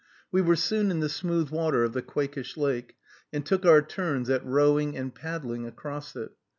We 0.31 0.41
were 0.41 0.55
soon 0.55 0.89
in 0.89 0.99
the 0.99 1.07
smooth 1.09 1.51
water 1.51 1.83
of 1.83 1.93
the 1.93 2.01
Quakish 2.01 2.57
Lake, 2.57 2.95
and 3.31 3.45
took 3.45 3.67
our 3.67 3.83
turns 3.83 4.31
at 4.31 4.43
rowing 4.43 4.97
and 4.97 5.13
paddling 5.13 5.67
across 5.67 6.15
it. 6.15 6.31